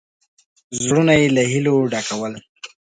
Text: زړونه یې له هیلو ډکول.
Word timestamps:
زړونه 0.81 1.13
یې 1.19 1.27
له 1.35 1.43
هیلو 1.51 1.73
ډکول. 1.91 2.33